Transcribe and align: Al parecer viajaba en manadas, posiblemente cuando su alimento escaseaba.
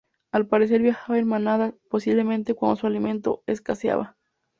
Al 0.31 0.47
parecer 0.47 0.81
viajaba 0.81 1.19
en 1.19 1.27
manadas, 1.27 1.75
posiblemente 1.87 2.55
cuando 2.55 2.75
su 2.75 2.87
alimento 2.87 3.43
escaseaba. 3.45 4.17